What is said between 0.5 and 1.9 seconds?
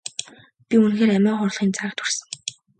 Би үнэхээр амиа хорлохын